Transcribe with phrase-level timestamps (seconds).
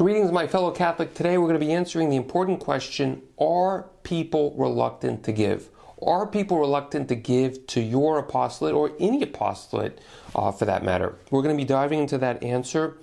[0.00, 1.12] Greetings, my fellow Catholic.
[1.12, 5.68] Today we're going to be answering the important question Are people reluctant to give?
[6.00, 10.00] Are people reluctant to give to your apostolate or any apostolate
[10.34, 11.16] uh, for that matter?
[11.30, 12.96] We're going to be diving into that answer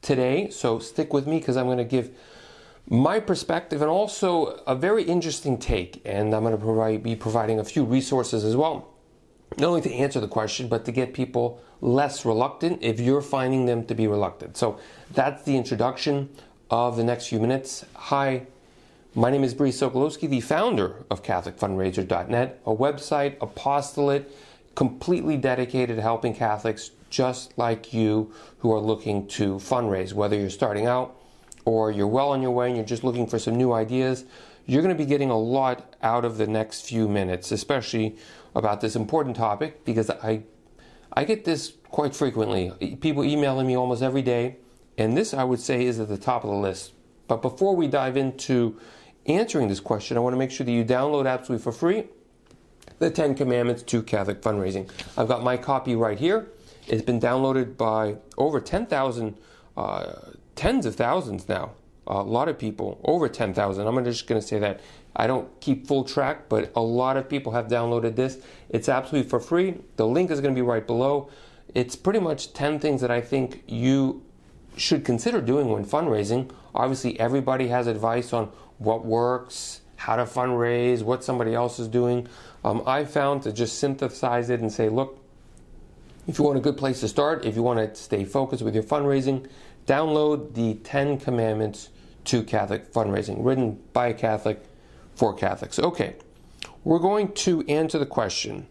[0.00, 2.16] today, so stick with me because I'm going to give
[2.88, 7.58] my perspective and also a very interesting take, and I'm going to provide, be providing
[7.58, 8.93] a few resources as well
[9.56, 13.66] not only to answer the question, but to get people less reluctant if you're finding
[13.66, 14.56] them to be reluctant.
[14.56, 14.78] So
[15.12, 16.30] that's the introduction
[16.70, 17.84] of the next few minutes.
[17.94, 18.46] Hi,
[19.14, 24.30] my name is Brice Sokolowski, the founder of CatholicFundraiser.net, a website, apostolate,
[24.74, 30.50] completely dedicated to helping Catholics just like you who are looking to fundraise, whether you're
[30.50, 31.14] starting out
[31.64, 34.24] or you're well on your way and you're just looking for some new ideas.
[34.66, 38.16] You're going to be getting a lot out of the next few minutes, especially
[38.54, 40.44] about this important topic because I
[41.12, 42.96] I get this quite frequently.
[43.00, 44.56] People emailing me almost every day,
[44.98, 46.92] and this I would say is at the top of the list.
[47.28, 48.78] But before we dive into
[49.26, 52.04] answering this question, I want to make sure that you download absolutely for free
[52.98, 54.88] the Ten Commandments to Catholic Fundraising.
[55.16, 56.48] I've got my copy right here.
[56.86, 59.36] It's been downloaded by over 10,000,
[59.76, 60.12] uh,
[60.54, 61.72] tens of thousands now.
[62.06, 63.86] A lot of people, over 10,000.
[63.86, 64.80] I'm just going to say that
[65.16, 68.38] I don't keep full track, but a lot of people have downloaded this.
[68.68, 69.76] It's absolutely for free.
[69.96, 71.30] The link is going to be right below.
[71.74, 74.22] It's pretty much 10 things that I think you
[74.76, 76.50] should consider doing when fundraising.
[76.74, 82.28] Obviously, everybody has advice on what works, how to fundraise, what somebody else is doing.
[82.64, 85.18] Um, I found to just synthesize it and say, look,
[86.26, 88.74] if you want a good place to start, if you want to stay focused with
[88.74, 89.46] your fundraising,
[89.86, 91.90] download the 10 Commandments
[92.24, 94.64] to Catholic Fundraising, written by a Catholic
[95.14, 95.78] for Catholics.
[95.78, 96.16] Okay,
[96.82, 98.66] we're going to answer the question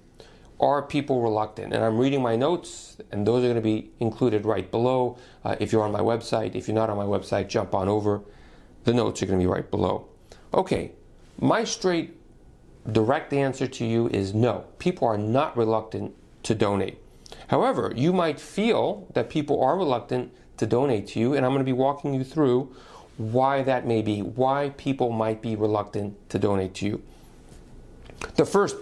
[0.59, 1.73] Are people reluctant?
[1.73, 5.17] And I'm reading my notes, and those are going to be included right below.
[5.43, 8.21] Uh, if you're on my website, if you're not on my website, jump on over.
[8.83, 10.07] The notes are going to be right below.
[10.53, 10.91] Okay,
[11.39, 12.17] my straight,
[12.91, 14.65] direct answer to you is no.
[14.77, 16.99] People are not reluctant to donate.
[17.47, 21.65] However, you might feel that people are reluctant to donate to you, and I'm going
[21.65, 22.75] to be walking you through
[23.17, 27.03] why that may be, why people might be reluctant to donate to you.
[28.35, 28.75] The first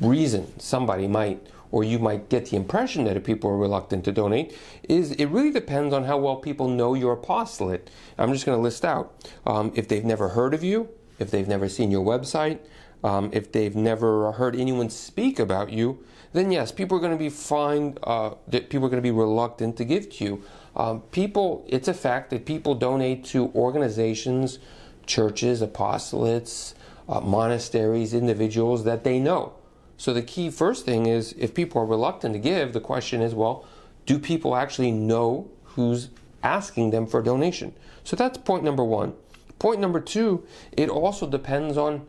[0.00, 4.56] reason somebody might or you might get the impression that people are reluctant to donate
[4.88, 7.90] is it really depends on how well people know your apostolate.
[8.18, 9.14] I'm just going to list out
[9.44, 10.88] um, if they've never heard of you,
[11.18, 12.60] if they've never seen your website,
[13.06, 17.18] um, if they've never heard anyone speak about you, then yes, people are going to
[17.18, 17.96] be fine.
[18.02, 20.42] Uh, that people are going to be reluctant to give to you.
[20.74, 24.58] Um, people, it's a fact that people donate to organizations,
[25.06, 26.74] churches, apostolates,
[27.08, 29.54] uh, monasteries, individuals that they know.
[29.96, 33.36] So the key first thing is if people are reluctant to give, the question is,
[33.36, 33.64] well,
[34.04, 36.10] do people actually know who's
[36.42, 37.72] asking them for a donation?
[38.02, 39.14] So that's point number one.
[39.60, 42.04] Point number two, it also depends on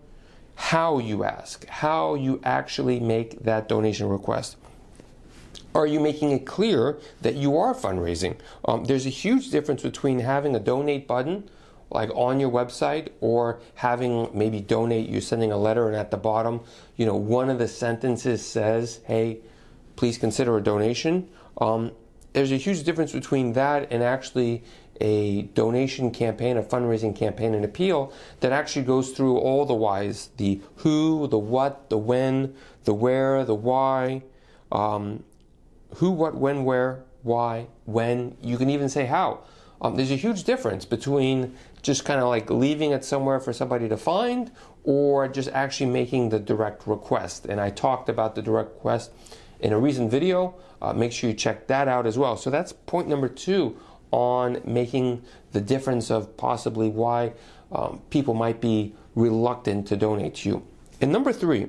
[0.58, 4.58] how you ask, how you actually make that donation request.
[5.76, 8.38] Are you making it clear that you are fundraising?
[8.66, 11.48] Um, there's a huge difference between having a donate button
[11.92, 16.18] like on your website or having maybe donate you're sending a letter and at the
[16.18, 16.60] bottom
[16.98, 19.40] you know one of the sentences says hey
[19.96, 21.30] please consider a donation
[21.62, 21.92] um,
[22.34, 24.64] there's a huge difference between that and actually
[25.00, 30.30] a donation campaign, a fundraising campaign, an appeal that actually goes through all the whys
[30.38, 32.56] the who, the what, the when,
[32.86, 34.24] the where, the why,
[34.72, 35.24] um,
[35.96, 38.36] who, what, when, where, why, when.
[38.42, 39.42] You can even say how.
[39.80, 43.88] Um, there's a huge difference between just kind of like leaving it somewhere for somebody
[43.90, 44.52] to find
[44.84, 47.46] or just actually making the direct request.
[47.46, 49.12] And I talked about the direct request
[49.60, 50.56] in a recent video.
[50.82, 52.38] Uh, make sure you check that out as well.
[52.38, 53.78] So that's point number two
[54.12, 57.34] on making the difference of possibly why
[57.72, 60.68] um, people might be reluctant to donate to you.
[61.02, 61.68] And number three,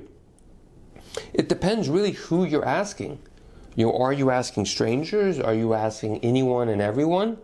[1.33, 3.19] it depends really who you're asking.
[3.75, 5.39] You know, are you asking strangers?
[5.39, 7.37] Are you asking anyone and everyone?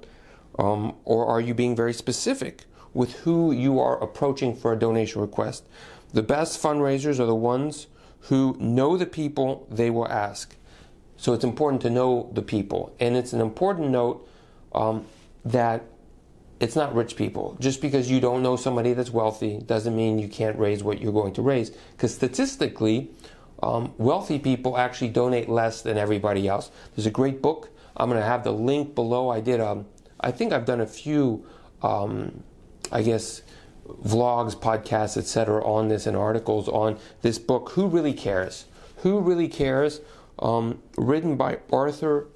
[0.58, 5.22] Um, or are you being very specific with who you are approaching for a donation
[5.22, 5.66] request?
[6.14, 7.88] The best fundraisers are the ones
[8.28, 10.56] who know the people they will ask.
[11.18, 12.96] So it's important to know the people.
[13.00, 14.28] And it's an important note
[14.74, 15.06] um,
[15.44, 15.84] that
[16.60, 17.58] it's not rich people.
[17.60, 21.14] Just because you don't know somebody that's wealthy doesn't mean you can't raise what you're
[21.14, 21.70] going to raise.
[21.92, 23.12] Because statistically,
[23.62, 26.72] um, wealthy people actually donate less than everybody else.
[26.96, 27.70] There's a great book.
[27.96, 29.30] I'm going to have the link below.
[29.30, 29.60] I did.
[29.60, 29.86] Um,
[30.20, 31.46] I think I've done a few.
[31.82, 32.44] Um,
[32.92, 33.42] I guess
[33.88, 35.64] vlogs, podcasts, etc.
[35.64, 37.72] on this and articles on this book.
[37.72, 38.66] Who really cares?
[38.98, 40.02] Who really cares?
[40.40, 42.28] Um, written by Arthur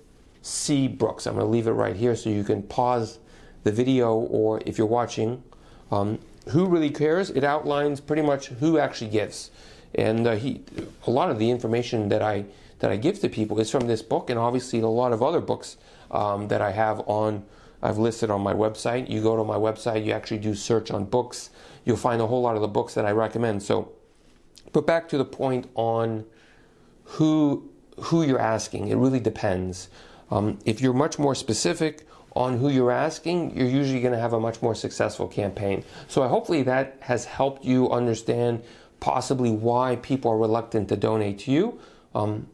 [0.42, 0.88] C.
[0.88, 1.25] Brooks.
[1.25, 3.19] I'm going to leave it right here so you can pause
[3.63, 5.44] the video or if you're watching,
[5.92, 6.19] um,
[6.50, 7.30] who really cares?
[7.30, 9.52] It outlines pretty much who actually gives,
[9.95, 10.62] and uh, he,
[11.06, 12.45] a lot of the information that I
[12.80, 15.42] that I give to people is from this book, and obviously a lot of other
[15.42, 15.78] books
[16.12, 17.45] um, that I have on.
[17.81, 19.10] I've listed on my website.
[19.10, 21.50] You go to my website, you actually do search on books,
[21.86, 23.64] you'll find a whole lot of the books that I recommend.
[23.64, 23.92] So,
[24.74, 26.26] but back to the point on
[27.04, 28.88] who who you're asking.
[28.88, 29.90] It really depends.
[30.31, 34.34] Um, if you're much more specific on who you're asking, you're usually going to have
[34.34, 35.84] a much more successful campaign.
[36.08, 38.64] So hopefully that has helped you understand
[39.00, 41.80] possibly why people are reluctant to donate to you.
[42.14, 42.48] Um,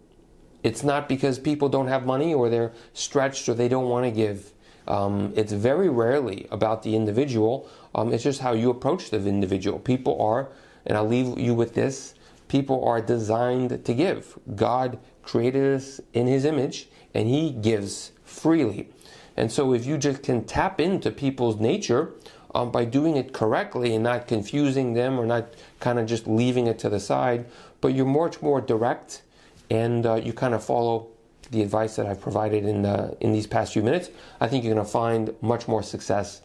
[0.63, 4.11] it's not because people don't have money or they're stretched or they don't want to
[4.11, 4.51] give.
[4.87, 7.67] Um, it's very rarely about the individual.
[7.93, 9.79] Um, it's just how you approach the individual.
[9.79, 10.49] People are,
[10.85, 12.15] and I'll leave you with this
[12.47, 14.37] people are designed to give.
[14.55, 18.89] God created us in His image, and He gives freely.
[19.37, 22.13] And so, if you just can tap into people's nature
[22.53, 26.67] um, by doing it correctly and not confusing them or not kind of just leaving
[26.67, 27.45] it to the side,
[27.81, 29.21] but you're much more direct
[29.69, 31.07] and uh, you kind of follow
[31.51, 34.09] the advice that I've provided in, the, in these past few minutes,
[34.39, 36.41] I think you're going to find much more success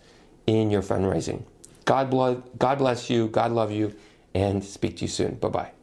[0.46, 1.42] in your fundraising.
[1.84, 2.10] God,
[2.58, 3.94] God bless you, God love you,
[4.34, 5.34] and speak to you soon.
[5.34, 5.79] Bye bye.